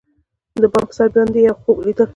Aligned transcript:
د 0.61 0.63
بام 0.73 0.85
پر 0.89 0.93
سر 0.97 1.07
باندی 1.13 1.41
یوخوب 1.47 1.77
لیدل 1.85 2.09